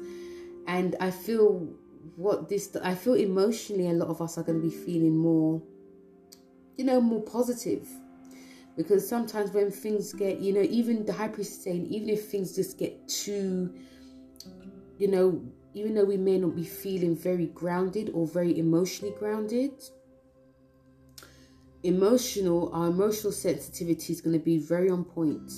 [0.66, 1.68] and I feel
[2.16, 5.62] what this I feel emotionally a lot of us are going to be feeling more
[6.78, 7.88] you know more positive
[8.76, 12.56] because sometimes when things get you know even the high priestess saying even if things
[12.56, 13.74] just get too
[14.98, 15.42] you know
[15.74, 19.72] even though we may not be feeling very grounded or very emotionally grounded
[21.84, 25.52] emotional our emotional sensitivity is going to be very on point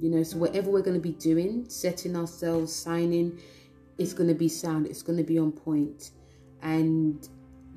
[0.00, 3.38] you know so whatever we're going to be doing setting ourselves signing
[3.98, 6.10] it's going to be sound it's going to be on point.
[6.62, 7.28] and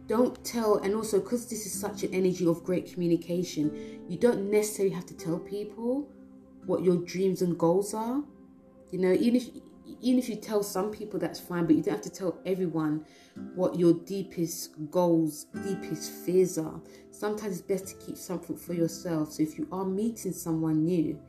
[0.08, 4.50] don't tell and also because this is such an energy of great communication you don't
[4.50, 6.08] necessarily have to tell people
[6.66, 8.24] what your dreams and goals are
[8.92, 9.50] you know even if
[10.02, 13.06] even if you tell some people that's fine but you don't have to tell everyone
[13.54, 16.80] what your deepest goals deepest fears are.
[17.12, 19.34] Sometimes it's best to keep something for yourself.
[19.34, 21.20] So if you are meeting someone new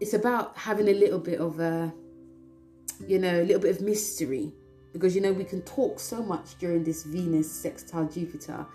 [0.00, 1.92] it's about having a little bit of a
[3.06, 4.52] you know a little bit of mystery.
[4.92, 8.66] Because you know we can talk so much during this Venus sextile Jupiter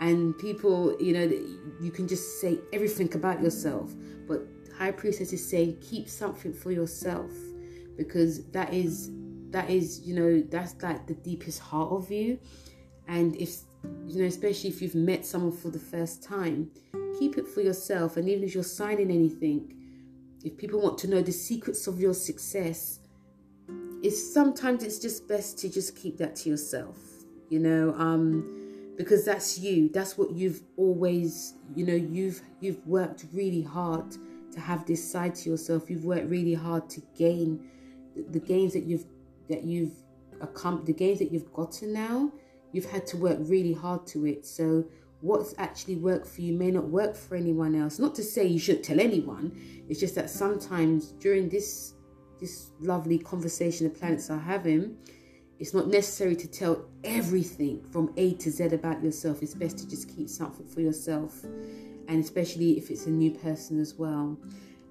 [0.00, 1.30] and people you know
[1.80, 3.92] you can just say everything about yourself
[4.26, 4.40] but
[4.82, 7.30] high priestess is saying keep something for yourself.
[7.96, 9.10] Because that is
[9.50, 12.38] that is you know that's like the deepest heart of you.
[13.06, 13.50] And if
[14.06, 16.70] you know especially if you've met someone for the first time
[17.18, 18.16] keep it for yourself.
[18.16, 19.74] And even if you're signing anything
[20.44, 22.98] if people want to know the secrets of your success
[24.02, 26.96] it's sometimes it's just best to just keep that to yourself
[27.48, 28.62] you know um
[28.96, 29.88] because that's you.
[29.88, 34.16] That's what you've always you know you've you've worked really hard
[34.52, 37.68] to have this side to yourself you've worked really hard to gain
[38.30, 39.06] the, gains that you've
[39.48, 39.94] that you've
[40.40, 42.30] accomplished the gains that you've gotten now
[42.72, 44.44] you've had to work really hard to it.
[44.46, 44.84] So
[45.20, 47.98] what's actually worked for you may not work for anyone else.
[47.98, 49.52] Not to say you shouldn't tell anyone
[49.88, 51.94] it's just that sometimes during this
[52.40, 54.96] this lovely conversation the planets are having,
[55.60, 59.42] it's not necessary to tell everything from A to Z about yourself.
[59.42, 61.44] It's best to just keep something for yourself,
[62.08, 64.36] and especially if it's a new person as well.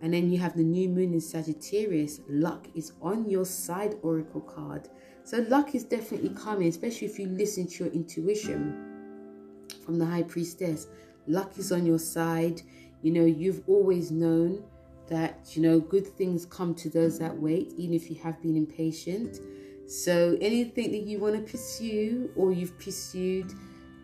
[0.02, 2.22] And then you have the new moon in Sagittarius.
[2.28, 4.90] Luck is on your side, Oracle card.
[5.24, 10.24] So luck is definitely coming, especially if you listen to your intuition from the High
[10.24, 10.88] Priestess.
[11.28, 12.62] Luck is on your side.
[13.04, 14.64] You know, you've always known
[15.12, 18.56] that you know good things come to those that wait even if you have been
[18.56, 19.40] impatient
[19.86, 23.54] so anything that you want to pursue or you've pursued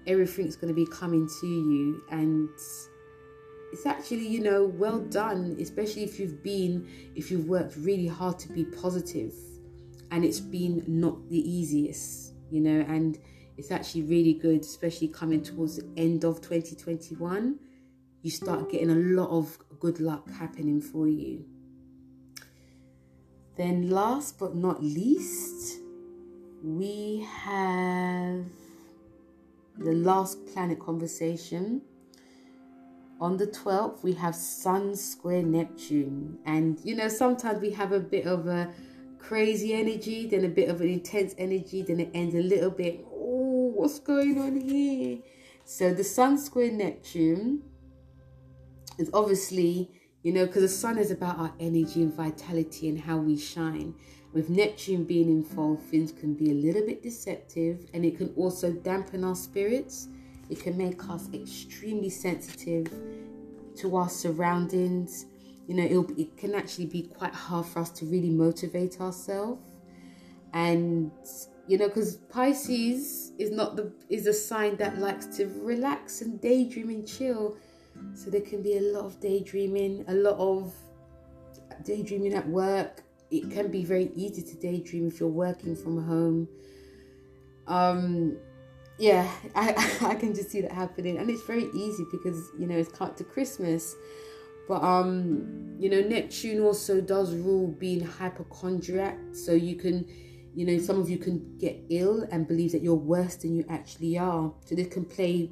[0.05, 2.49] everything's going to be coming to you and
[3.71, 8.39] it's actually you know well done especially if you've been if you've worked really hard
[8.39, 9.33] to be positive
[10.11, 13.19] and it's been not the easiest you know and
[13.57, 17.59] it's actually really good especially coming towards the end of 2021
[18.21, 21.45] you start getting a lot of good luck happening for you.
[23.55, 25.79] Then, last but not least,
[26.63, 28.45] we have
[29.77, 31.81] the last planet conversation.
[33.19, 36.37] On the 12th, we have Sun square Neptune.
[36.45, 38.71] And you know, sometimes we have a bit of a
[39.17, 43.05] crazy energy, then a bit of an intense energy, then it ends a little bit,
[43.11, 45.19] oh, what's going on here?
[45.65, 47.63] So, the Sun square Neptune
[48.97, 49.91] is obviously,
[50.23, 53.95] you know, because the sun is about our energy and vitality and how we shine.
[54.33, 58.71] With Neptune being involved, things can be a little bit deceptive and it can also
[58.71, 60.09] dampen our spirits.
[60.49, 62.91] It can make us extremely sensitive
[63.77, 65.25] to our surroundings
[65.67, 69.61] you know, it can actually be quite hard for us to really motivate ourselves.
[70.53, 71.11] And,
[71.67, 76.39] you know, because Pisces is not the, is a sign that likes to relax and
[76.39, 77.57] daydream and chill.
[78.13, 80.73] So there can be a lot of daydreaming, a lot of
[81.83, 83.03] daydreaming at work.
[83.29, 86.47] It can be very easy to daydream if you're working from home.
[87.67, 88.37] Um,
[88.97, 89.69] yeah, I,
[90.01, 93.17] I can just see that happening, and it's very easy because you know it's cut
[93.17, 93.95] to Christmas.
[94.67, 100.05] But um, you know, Neptune also does rule being hypochondriac, so you can,
[100.53, 103.65] you know, some of you can get ill and believe that you're worse than you
[103.69, 104.51] actually are.
[104.65, 105.51] So this can play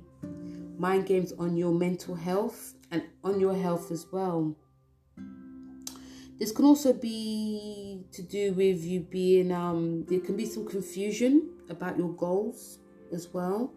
[0.77, 4.55] mind games on your mental health and on your health as well.
[6.37, 11.49] This can also be to do with you being um there can be some confusion
[11.69, 12.79] about your goals
[13.11, 13.73] as well.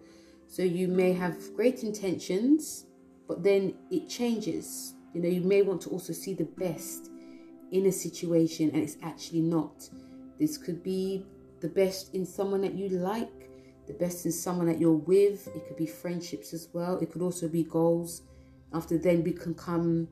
[0.47, 2.87] So you may have great intentions,
[3.27, 4.95] but then it changes.
[5.13, 7.11] You know, you may want to also see the best
[7.71, 9.89] in a situation and it's actually not.
[10.39, 11.27] This could be
[11.61, 13.51] the best in someone that you like,
[13.87, 15.49] the best in someone that you're with.
[15.49, 16.99] It could be friendships as well.
[16.99, 18.23] It could also be goals.
[18.73, 20.09] After then, we can come,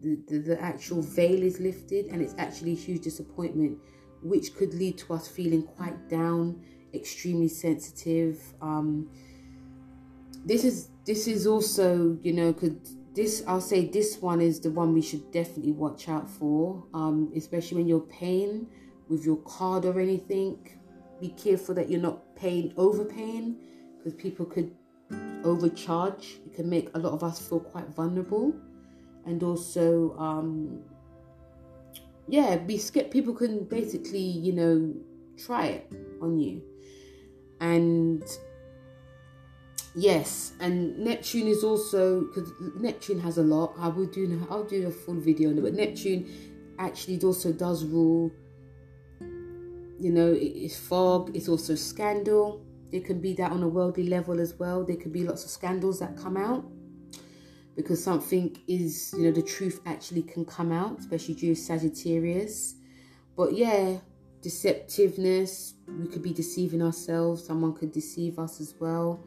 [0.00, 3.78] the, the, the actual veil is lifted and it's actually a huge disappointment,
[4.22, 6.60] which could lead to us feeling quite down
[6.94, 8.40] extremely sensitive.
[8.60, 9.08] Um,
[10.44, 12.80] this is this is also you know could
[13.14, 17.30] this I'll say this one is the one we should definitely watch out for, um,
[17.36, 18.66] especially when you're paying
[19.08, 20.66] with your card or anything.
[21.20, 23.56] Be careful that you're not paying overpaying
[23.98, 24.74] because people could
[25.44, 26.40] overcharge.
[26.46, 28.54] It can make a lot of us feel quite vulnerable,
[29.26, 30.80] and also um,
[32.28, 33.10] yeah, be scared.
[33.10, 34.94] People can basically you know
[35.36, 36.62] try it on you
[37.62, 38.24] and
[39.94, 43.72] yes and neptune is also because neptune has a lot.
[43.78, 46.28] I will do i'll do a full video on it but neptune
[46.78, 48.30] actually also does rule.
[49.20, 52.66] You know it's fog it's also scandal.
[52.90, 54.84] It can be that on a worldly level as well.
[54.84, 56.64] There could be lots of scandals that come out
[57.76, 62.74] because something is you know the truth actually can come out especially due to sagittarius.
[63.36, 63.98] But yeah
[64.42, 65.74] deceptiveness.
[65.88, 67.44] We could be deceiving ourselves.
[67.44, 69.24] Someone could deceive us as well.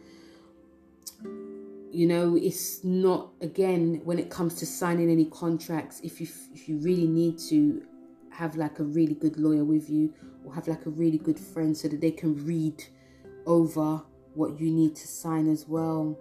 [1.91, 6.67] You know it's not again when it comes to signing any contracts if you if
[6.67, 7.83] you really need to
[8.31, 10.13] have like a really good lawyer with you
[10.43, 12.83] or have like a really good friend so that they can read
[13.45, 14.01] over
[14.33, 16.19] what you need to sign as well.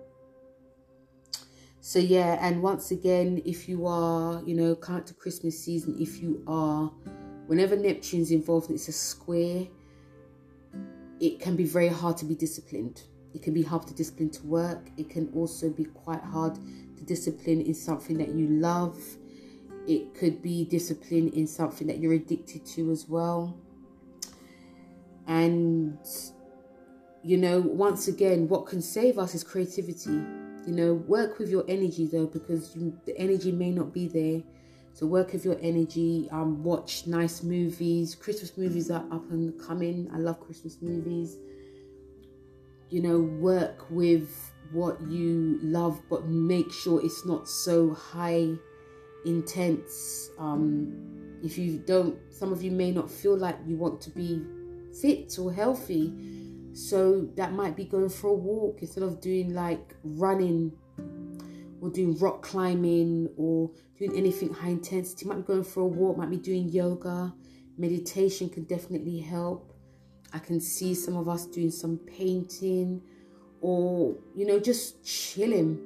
[1.80, 6.22] So yeah and once again if you are you know count to christmas season if
[6.22, 6.90] you are
[7.46, 9.66] whenever Neptune's involved, it's a square,
[11.20, 13.02] it can be very hard to be disciplined.
[13.34, 14.90] It can be hard to discipline to work.
[14.96, 18.98] It can also be quite hard to discipline in something that you love.
[19.86, 23.56] It could be discipline in something that you're addicted to as well.
[25.26, 25.98] And,
[27.22, 30.22] you know, once again, what can save us is creativity.
[30.66, 34.42] You know, work with your energy though, because you, the energy may not be there
[34.94, 36.28] so work with your energy.
[36.30, 38.14] Um, watch nice movies.
[38.14, 40.08] Christmas movies are up and coming.
[40.14, 41.36] I love Christmas movies.
[42.90, 48.54] You know, work with what you love, but make sure it's not so high
[49.26, 50.30] intense.
[50.38, 54.44] Um, if you don't, some of you may not feel like you want to be
[55.00, 56.12] fit or healthy.
[56.72, 60.70] So that might be going for a walk instead of doing like running
[61.84, 65.26] or doing rock climbing or doing anything high intensity.
[65.26, 67.34] Might be going for a walk, might be doing yoga.
[67.76, 69.76] Meditation can definitely help.
[70.32, 73.02] I can see some of us doing some painting
[73.60, 75.78] or, you know, just chilling.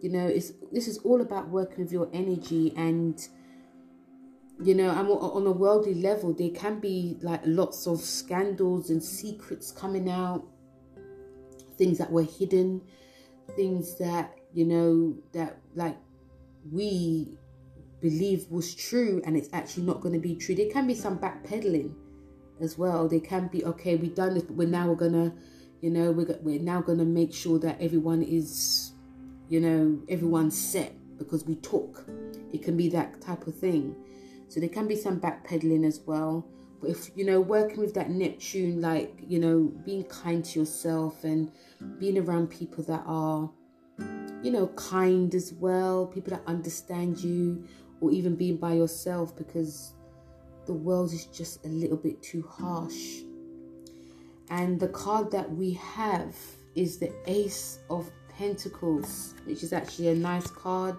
[0.00, 3.20] You know, it's this is all about working with your energy and
[4.62, 9.02] you know, I'm on a worldly level, there can be like lots of scandals and
[9.02, 10.44] secrets coming out,
[11.76, 12.80] things that were hidden,
[13.56, 15.96] things that you know, that like
[16.72, 17.28] we
[18.00, 20.54] believe was true and it's actually not going to be true.
[20.54, 21.92] There can be some backpedaling
[22.60, 23.08] as well.
[23.08, 25.32] There can be, okay, we've done this, but we're now we're going to,
[25.80, 28.92] you know, we're, we're now going to make sure that everyone is,
[29.48, 32.04] you know, everyone's set because we talk.
[32.52, 33.96] It can be that type of thing.
[34.48, 36.46] So there can be some backpedaling as well.
[36.80, 41.24] But if, you know, working with that Neptune, like, you know, being kind to yourself
[41.24, 41.50] and
[41.98, 43.50] being around people that are
[44.44, 47.64] you know, kind as well, people that understand you,
[48.02, 49.94] or even being by yourself because
[50.66, 53.22] the world is just a little bit too harsh.
[54.50, 56.36] And the card that we have
[56.74, 60.96] is the Ace of Pentacles, which is actually a nice card.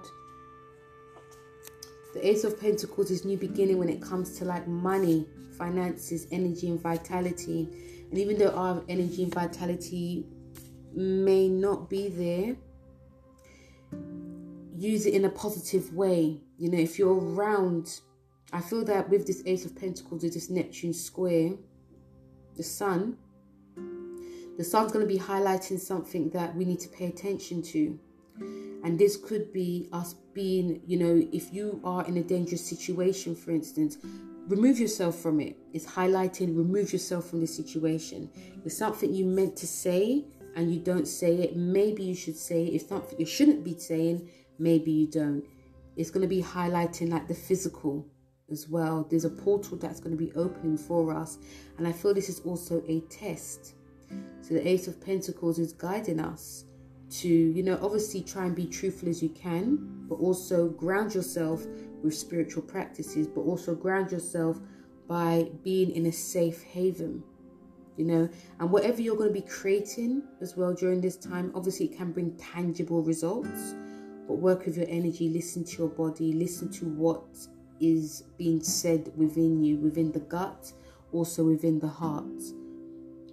[2.15, 6.67] The Ace of Pentacles is new beginning when it comes to like money, finances, energy,
[6.69, 7.69] and vitality.
[8.09, 10.25] And even though our energy and vitality
[10.95, 12.55] may not be there,
[14.77, 16.41] use it in a positive way.
[16.57, 17.99] You know, if you're around,
[18.51, 21.53] I feel that with this Ace of Pentacles, with this Neptune square,
[22.55, 23.17] the Sun,
[24.57, 27.99] the Sun's going to be highlighting something that we need to pay attention to.
[28.83, 33.35] And this could be us being, you know, if you are in a dangerous situation,
[33.35, 33.97] for instance,
[34.47, 35.57] remove yourself from it.
[35.73, 38.29] It's highlighting, remove yourself from the situation.
[38.63, 40.25] It's something you meant to say
[40.55, 42.73] and you don't say it, maybe you should say it.
[42.73, 45.43] If something you shouldn't be saying, maybe you don't.
[45.97, 48.05] It's going to be highlighting like the physical
[48.51, 49.05] as well.
[49.09, 51.37] There's a portal that's going to be opening for us.
[51.77, 53.73] And I feel this is also a test.
[54.41, 56.65] So the Ace of Pentacles is guiding us
[57.09, 61.65] to, you know, obviously try and be truthful as you can, but also ground yourself
[62.03, 64.59] with spiritual practices, but also ground yourself
[65.07, 67.23] by being in a safe haven,
[67.97, 68.29] you know,
[68.59, 72.11] and whatever you're going to be creating as well during this time, obviously it can
[72.11, 73.75] bring tangible results,
[74.27, 77.23] but work with your energy, listen to your body, listen to what
[77.79, 80.71] is being said within you, within the gut,
[81.11, 82.41] also within the heart.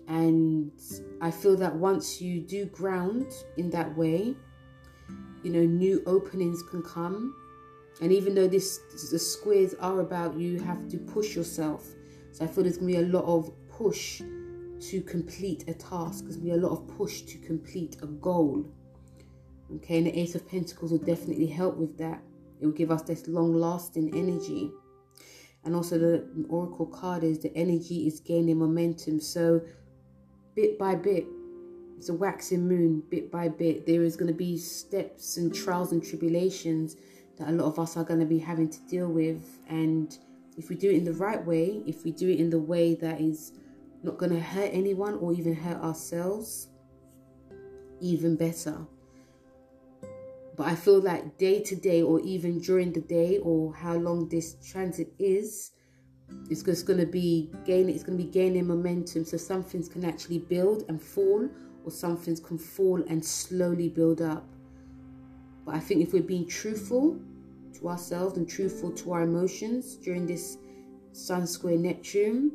[0.09, 0.73] And
[1.21, 4.37] I feel that once you do ground in that way,
[5.43, 7.35] you know, new openings can come.
[8.01, 8.79] And even though this
[9.11, 11.87] the squares are about you have to push yourself.
[12.33, 14.23] So I feel there's gonna be a lot of push
[14.83, 16.25] to complete a task.
[16.25, 18.67] There's gonna a lot of push to complete a goal.
[19.77, 22.21] Okay, and the Ace of Pentacles will definitely help with that.
[22.61, 24.71] It will give us this long lasting energy.
[25.65, 29.21] And also the Oracle card is the energy is gaining momentum.
[29.21, 29.61] So
[30.55, 31.27] bit by bit.
[31.97, 33.87] It's a waxing moon, bit by bit.
[33.87, 36.97] There is going to be steps and trials and tribulations
[37.39, 39.45] that a lot of us are going to be having to deal with.
[39.69, 40.17] And
[40.59, 42.95] if we do it in the right way, if we do it in the way
[42.97, 43.53] that is
[44.03, 46.69] not going to hurt anyone or even hurt ourselves,
[48.01, 48.79] even better.
[50.57, 54.29] But I feel like day to day, or even during the day, or how long
[54.29, 55.73] this transit is,
[56.51, 59.89] it's just going to be gaining it's going to be gaining momentum so some things
[59.89, 61.49] can actually build and fall
[61.85, 64.45] or some things can fall and slowly build up
[65.65, 67.19] but i think if we're being truthful
[67.73, 70.59] to ourselves and truthful to our emotions during this
[71.13, 72.51] sun square neptune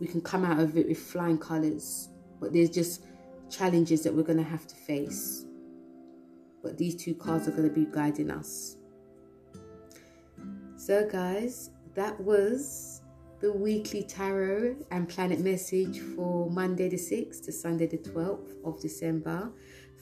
[0.00, 2.08] we can come out of it with flying colors
[2.40, 3.04] but there's just
[3.50, 5.46] challenges that we're going to have to face
[6.62, 8.76] but these two cards are going to be guiding us
[10.76, 13.02] so guys that was
[13.44, 18.80] the weekly tarot and planet message for Monday the 6th to Sunday the 12th of
[18.80, 19.52] December.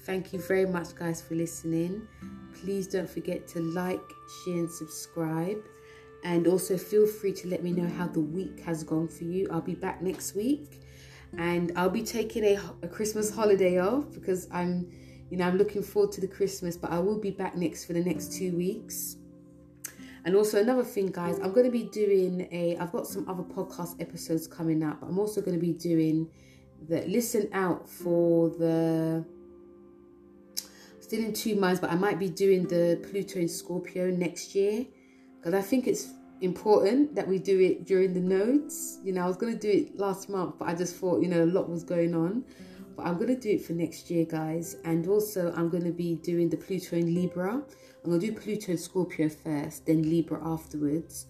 [0.05, 2.07] Thank you very much, guys, for listening.
[2.55, 4.01] Please don't forget to like,
[4.45, 5.59] share, and subscribe.
[6.25, 9.49] And also feel free to let me know how the week has gone for you.
[9.51, 10.83] I'll be back next week
[11.37, 14.91] and I'll be taking a, a Christmas holiday off because I'm,
[15.31, 17.95] you know, I'm looking forward to the Christmas, but I will be back next for
[17.95, 19.17] the next two weeks.
[20.25, 22.77] And also another thing, guys, I'm going to be doing a.
[22.77, 25.01] I've got some other podcast episodes coming up.
[25.01, 26.29] But I'm also going to be doing
[26.89, 29.25] the listen out for the.
[31.01, 34.87] Still in two minds, but I might be doing the Pluto in Scorpio next year
[35.43, 39.01] because I think it's important that we do it during the nodes.
[39.03, 41.27] You know, I was going to do it last month, but I just thought, you
[41.27, 42.43] know, a lot was going on.
[42.43, 42.97] Mm.
[42.97, 44.77] But I'm going to do it for next year, guys.
[44.85, 47.55] And also, I'm going to be doing the Pluto in Libra.
[47.55, 51.27] I'm going to do Pluto and Scorpio first, then Libra afterwards.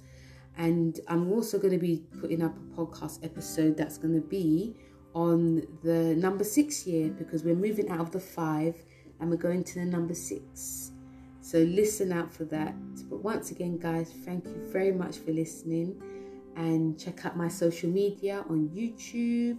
[0.59, 4.77] And I'm also going to be putting up a podcast episode that's going to be
[5.15, 8.75] on the number six year because we're moving out of the five
[9.21, 10.92] and we're going to the number six.
[11.43, 12.75] So listen out for that.
[13.11, 16.01] But once again, guys, thank you very much for listening.
[16.57, 19.59] And check out my social media on YouTube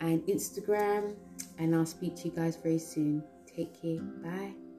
[0.00, 1.14] and Instagram.
[1.58, 3.22] And I'll speak to you guys very soon.
[3.46, 4.00] Take care.
[4.00, 4.71] Bye.